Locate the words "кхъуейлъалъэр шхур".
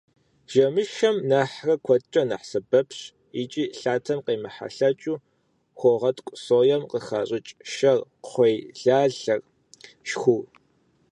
8.23-10.43